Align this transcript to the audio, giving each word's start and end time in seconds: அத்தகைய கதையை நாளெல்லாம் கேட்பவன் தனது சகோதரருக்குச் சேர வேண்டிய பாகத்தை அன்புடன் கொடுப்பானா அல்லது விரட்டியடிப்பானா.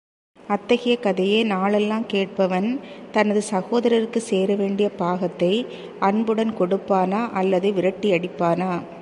அத்தகைய 0.39 0.99
கதையை 0.99 1.43
நாளெல்லாம் 1.43 2.05
கேட்பவன் 2.05 2.67
தனது 3.11 3.41
சகோதரருக்குச் 3.51 4.27
சேர 4.29 4.55
வேண்டிய 4.55 4.89
பாகத்தை 4.95 5.53
அன்புடன் 5.99 6.53
கொடுப்பானா 6.57 7.29
அல்லது 7.33 7.71
விரட்டியடிப்பானா. 7.71 8.71